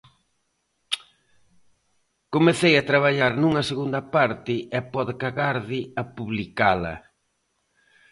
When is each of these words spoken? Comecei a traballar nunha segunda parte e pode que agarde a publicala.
Comecei 2.33 2.73
a 2.77 2.87
traballar 2.91 3.33
nunha 3.41 3.67
segunda 3.69 4.01
parte 4.15 4.55
e 4.77 4.79
pode 4.93 5.11
que 5.19 5.27
agarde 5.31 5.79
a 6.01 6.03
publicala. 6.15 6.95